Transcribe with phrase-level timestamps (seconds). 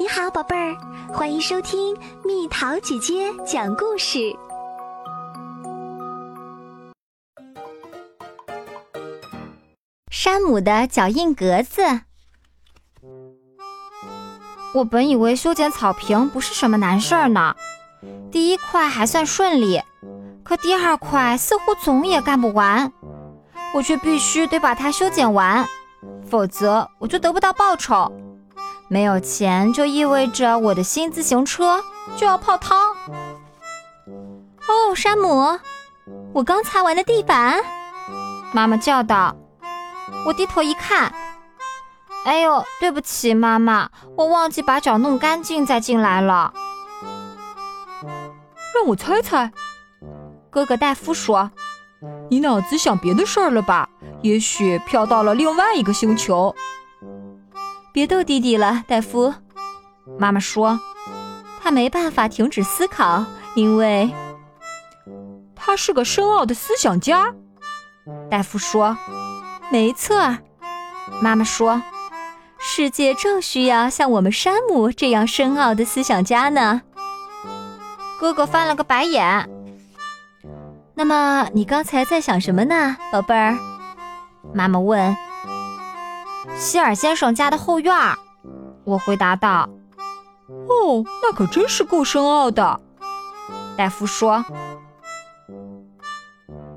[0.00, 0.76] 你好，宝贝儿，
[1.12, 4.32] 欢迎收听蜜桃姐姐讲故事。
[10.08, 11.82] 山姆的脚印格子。
[14.72, 17.56] 我本以为修剪草坪不是什么难事儿呢，
[18.30, 19.82] 第一块还算顺利，
[20.44, 22.92] 可第二块似乎总也干不完，
[23.74, 25.66] 我却必须得把它修剪完，
[26.24, 28.12] 否则我就得不到报酬。
[28.90, 31.84] 没有钱就意味着我的新自行车
[32.16, 32.94] 就要泡汤。
[34.66, 35.58] 哦，山姆，
[36.32, 37.62] 我刚擦完的地板，
[38.52, 39.36] 妈妈叫道。
[40.26, 41.12] 我低头一看，
[42.24, 46.54] 哎呦，对不起，妈妈，我忘记把脚弄干净再进来了。
[48.74, 49.52] 让我猜猜，
[50.48, 51.50] 哥哥戴夫说
[52.30, 53.88] ：“你脑子想别的事儿了吧？
[54.22, 56.54] 也许飘到了另外一个星球。”
[57.98, 59.34] 别逗弟弟了，戴夫。
[60.20, 60.78] 妈妈说
[61.60, 63.24] ：“他没办法停止思考，
[63.56, 64.08] 因为
[65.56, 67.34] 他是个深奥的思想家。”
[68.30, 68.96] 戴夫说
[69.72, 70.38] ：“没错。”
[71.20, 71.82] 妈妈说
[72.60, 76.82] ：“世界正需要像我们山姆这样深奥的思想家呢。”
[78.20, 79.50] 哥哥翻了个白眼。
[80.94, 83.58] 那么你刚才在想什么呢，宝贝儿？
[84.54, 85.16] 妈妈问。
[86.58, 87.94] 希尔先生家的后院，
[88.84, 89.68] 我回答道
[90.68, 92.80] ：“哦，那可真是够深奥的。”
[93.78, 94.44] 戴夫说：“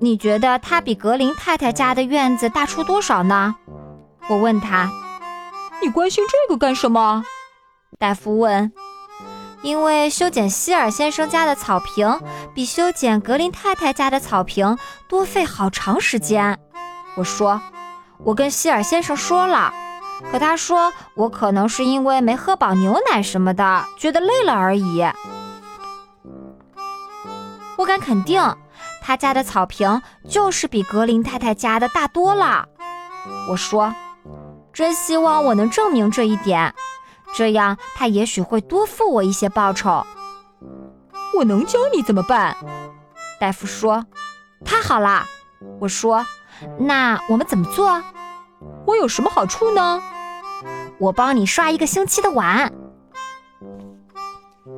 [0.00, 3.54] 你觉得它比格林太太家的院子大出多少呢？”
[4.28, 4.90] 我问他
[5.82, 7.22] ：“你关心这个干什么？”
[8.00, 8.72] 戴夫问
[9.62, 12.18] ：“因为修剪希尔先生家的草坪
[12.54, 16.58] 比修剪格林太太家的草坪多费好长时间。”
[17.16, 17.60] 我说。
[18.24, 19.72] 我跟希尔先生说了，
[20.30, 25.04] 可他说我可能是因为没喝饱牛奶什么的，觉得累了而已。
[27.76, 28.42] 我敢肯定，
[29.02, 32.66] 他家的草坪就是比格林太太家的大多了。
[33.50, 33.94] 我说，
[34.72, 36.74] 真希望我能证明这一点，
[37.34, 40.04] 这样他也许会多付我一些报酬。
[41.38, 42.56] 我能教你怎么办？
[43.38, 44.06] 大夫说，
[44.64, 45.26] 太好啦。
[45.80, 46.24] 我说。
[46.78, 48.02] 那我们怎么做？
[48.86, 50.02] 我有什么好处呢？
[50.98, 52.72] 我帮你刷一个星期的碗。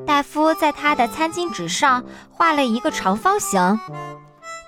[0.05, 3.79] 戴夫在他的餐巾纸上画了一个长方形。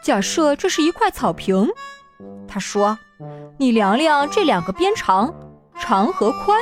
[0.04, 1.68] 假设这是一块草坪，
[2.46, 2.96] 他说
[3.58, 5.34] ：“你量量这两个边长，
[5.80, 6.60] 长和宽，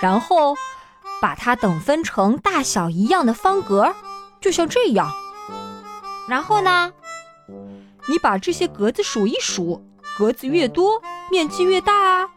[0.00, 0.56] 然后
[1.20, 3.94] 把它等分成大小一样的方格，
[4.40, 5.12] 就像这样。
[6.28, 6.94] 然后呢？”
[8.08, 9.84] 你把这些格子数一数，
[10.18, 12.28] 格子越多，面积越大啊。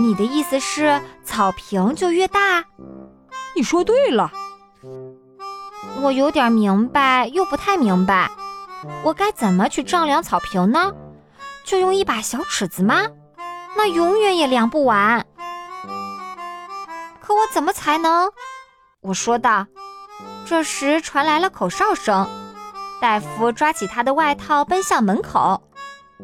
[0.00, 2.64] 你的意思是草坪就越大？
[3.54, 4.32] 你说对了。
[6.00, 8.30] 我有点明白，又不太明白。
[9.04, 10.92] 我该怎么去丈量草坪呢？
[11.64, 13.06] 就用一把小尺子吗？
[13.76, 15.26] 那永远也量不完。
[17.20, 18.32] 可我怎么才能？
[19.00, 19.66] 我说道。
[20.44, 22.28] 这时传来了口哨声。
[23.02, 25.60] 戴夫抓起他的外套，奔向门口。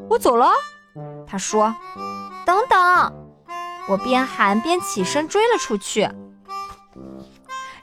[0.09, 0.53] 我走了，
[1.27, 1.75] 他说
[2.47, 3.13] ：“等等！”
[3.91, 6.09] 我边喊边起身追了出去。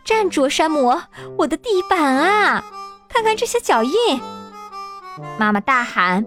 [0.06, 0.98] 站住，山姆！
[1.38, 2.64] 我的地板啊，
[3.10, 4.22] 看看这些脚印！
[5.38, 6.26] 妈妈大喊。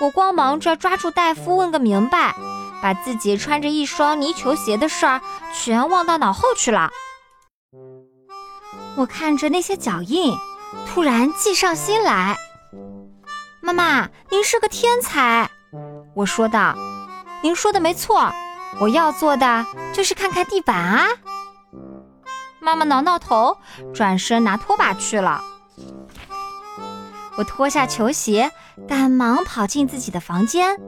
[0.00, 2.34] 我光忙着抓住戴夫问个明白，
[2.82, 5.20] 把自己穿着一双泥球鞋的事儿
[5.54, 6.90] 全忘到脑后去了。
[8.96, 10.36] 我看着那些脚印。
[10.86, 12.36] 突然计上心来，
[13.60, 15.50] 妈妈，您是个天才，
[16.14, 16.76] 我说道。
[17.42, 18.32] 您说的没错，
[18.80, 21.08] 我要做的就是看看地板啊。
[22.58, 23.58] 妈妈挠挠头，
[23.92, 25.42] 转身拿拖把去了。
[27.36, 28.50] 我脱下球鞋，
[28.88, 30.80] 赶忙跑进自己的房间。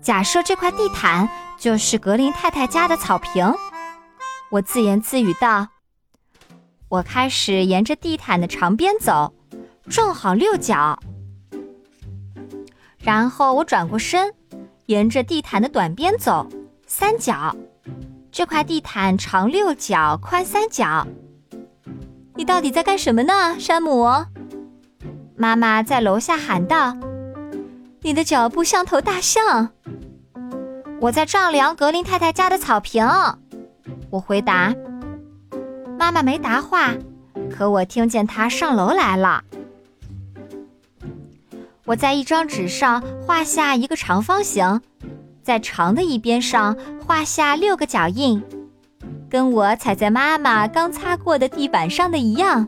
[0.00, 3.52] 假设这块地毯就是格林太太家的草坪，
[4.50, 5.66] 我自言自语道。
[6.94, 9.34] 我开始沿着地毯的长边走，
[9.88, 10.96] 正好六角。
[13.00, 14.32] 然后我转过身，
[14.86, 16.48] 沿着地毯的短边走，
[16.86, 17.56] 三角。
[18.30, 21.04] 这块地毯长六角，宽三角。
[22.36, 24.06] 你到底在干什么呢，山姆？
[25.36, 26.96] 妈妈在楼下喊道
[28.02, 29.70] ：“你的脚步像头大象。”
[31.02, 33.04] 我在丈量格林太太家的草坪。
[34.10, 34.72] 我回答。
[35.98, 36.94] 妈妈没答话，
[37.50, 39.42] 可我听见她上楼来了。
[41.86, 44.80] 我在一张纸上画下一个长方形，
[45.42, 48.42] 在长的一边上画下六个脚印，
[49.28, 52.66] 跟我踩在妈妈刚擦过的地板上的一样。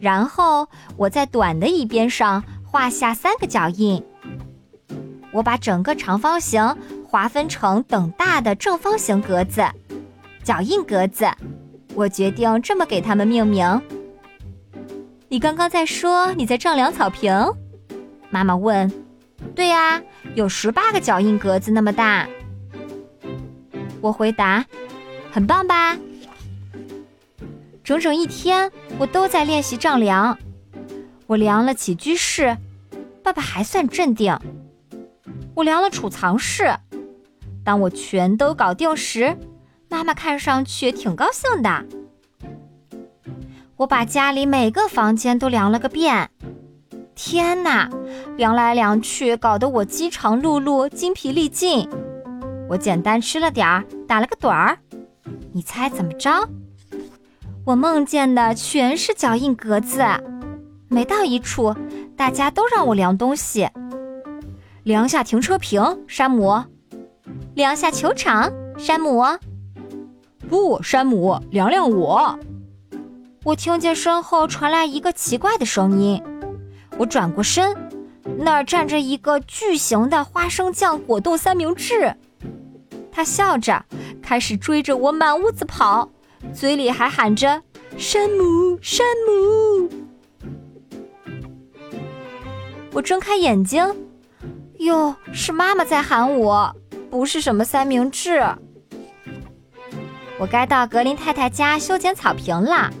[0.00, 4.02] 然后我在短的一边上画下三个脚印。
[5.32, 6.76] 我把整个长方形
[7.08, 9.64] 划分成等大的正方形格子，
[10.44, 11.26] 脚印格子。
[11.94, 13.80] 我决定这么给它们命名。
[15.28, 17.32] 你刚刚在说你在丈量草坪？
[18.30, 18.90] 妈妈问。
[19.54, 20.00] 对呀，
[20.34, 22.26] 有十八个脚印格子那么大。
[24.00, 24.64] 我回答：
[25.30, 25.96] 很棒吧？
[27.84, 30.38] 整整一天，我都在练习丈量。
[31.26, 32.56] 我量了起居室，
[33.22, 34.38] 爸爸还算镇定。
[35.54, 36.74] 我量了储藏室，
[37.64, 39.36] 当我全都搞定时，
[39.92, 41.84] 妈妈看上去挺高兴的。
[43.76, 46.30] 我把家里每个房间都量了个遍。
[47.14, 47.90] 天哪，
[48.38, 51.86] 量来量去，搞得我饥肠辘辘、精疲力尽。
[52.70, 54.78] 我简单吃了点儿，打了个盹儿。
[55.52, 56.48] 你猜怎么着？
[57.66, 60.02] 我梦见的全是脚印格子。
[60.88, 61.76] 每到一处，
[62.16, 63.68] 大家都让我量东西。
[64.84, 66.64] 量下停车坪，山姆；
[67.54, 69.22] 量下球场，山姆。
[70.52, 72.38] 不，山姆，凉凉我。
[73.42, 76.22] 我听见身后传来一个奇怪的声音。
[76.98, 77.74] 我转过身，
[78.36, 82.14] 那儿站着一个巨型的花生酱果冻三明治。
[83.10, 83.82] 他笑着，
[84.20, 86.10] 开始追着我满屋子跑，
[86.52, 87.62] 嘴里还喊着
[87.96, 89.88] “山姆，山姆”。
[92.92, 93.82] 我睁开眼睛，
[94.80, 96.76] 哟，是妈妈在喊我，
[97.08, 98.44] 不是什么三明治。
[100.42, 102.92] 我该到格林太太家修剪草坪了。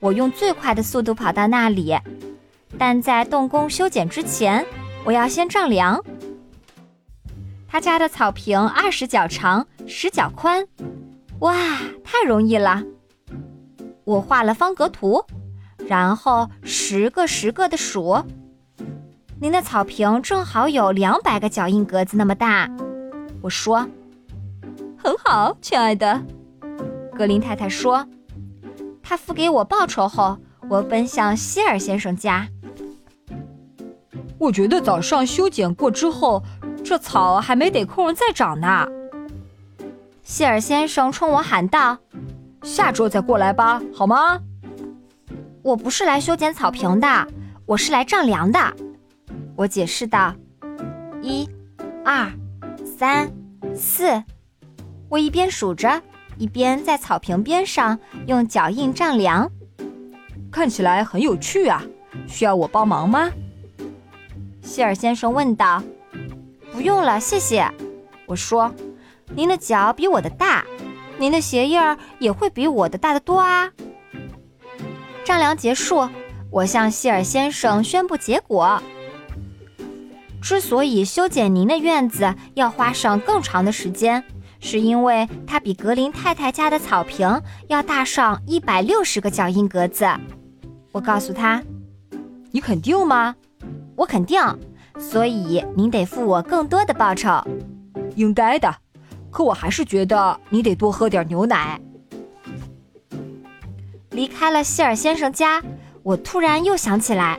[0.00, 1.94] 我用最快的速度跑到那里。
[2.78, 4.64] 但在动工修剪之前，
[5.04, 6.02] 我要先丈量。
[7.68, 10.66] 他家的草坪二十脚长，十脚宽，
[11.40, 11.54] 哇，
[12.02, 12.82] 太容易了！
[14.04, 15.22] 我画了方格图，
[15.86, 18.24] 然后十个十个的数。
[19.38, 22.66] 您的草坪正好有两百个脚印格子那么大。
[23.42, 23.86] 我说
[24.96, 26.18] ：“很好，亲爱的。”
[27.16, 28.06] 格林太太说
[29.02, 30.38] ：“他付给我报酬后，
[30.68, 32.48] 我奔向希尔先生家。”
[34.38, 36.42] 我觉得早上修剪过之后，
[36.82, 38.88] 这草还没得空再长呢。
[40.22, 41.98] 希尔先生冲我喊道
[42.64, 44.40] ：“下周再过来吧，好吗？”
[45.62, 47.28] 我不是来修剪草坪的，
[47.66, 48.58] 我是来丈量的。
[49.54, 50.34] 我解释道
[51.22, 51.48] ：“一、
[52.04, 52.32] 二、
[52.84, 53.30] 三、
[53.76, 54.22] 四。”
[55.08, 56.02] 我一边数着，
[56.38, 59.50] 一边在草坪边上用脚印丈量。
[60.50, 61.82] 看起来很有趣啊！
[62.26, 63.30] 需要我帮忙吗？
[64.62, 65.82] 希尔先生问道
[66.72, 67.70] ：“不用了，谢谢。”
[68.26, 68.72] 我说
[69.34, 70.64] ：“您的脚比我的大，
[71.18, 73.70] 您的鞋印儿也会比我的大得多啊。”
[75.24, 76.08] 丈量结束，
[76.50, 78.82] 我向希尔先生宣布结果。
[80.42, 84.24] 之所以修剪您的院子要花上更长的时间，
[84.62, 90.06] 是因为它比格林太太家的草坪要大上一百六十个脚印格子。
[90.92, 91.62] 我告诉他
[92.52, 93.34] ：“你肯定吗？”
[93.96, 94.40] 我肯定，
[94.98, 97.28] 所以您得付我更多的报酬。
[98.14, 98.74] 应该的，
[99.30, 101.78] 可我还是觉得你得多喝点牛奶。
[104.10, 105.62] 离开了希尔先生家，
[106.02, 107.38] 我突然又想起来，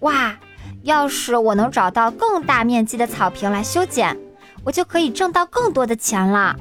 [0.00, 0.36] 哇，
[0.82, 4.16] 要是我能找到更大面积的草坪来修剪，
[4.68, 6.54] 我就可以挣到更多的钱了。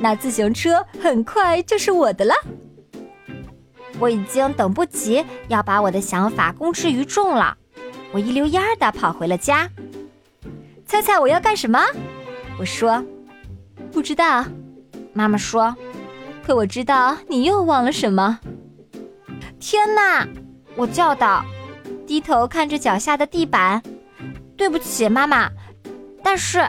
[0.00, 2.34] 那自行车很快就是我的了。
[4.00, 7.56] 我已经等不及要把我的想法公之于众了。
[8.10, 9.70] 我一溜烟儿的跑回了家，
[10.84, 11.80] 猜猜我要干什么？
[12.58, 13.04] 我说
[13.92, 14.44] 不知道。
[15.12, 15.76] 妈妈说，
[16.44, 18.40] 可我知道你又忘了什么。
[19.60, 20.26] 天哪！
[20.74, 21.44] 我叫道，
[22.04, 23.80] 低头看着脚下的地板。
[24.56, 25.48] 对不起，妈妈，
[26.20, 26.68] 但是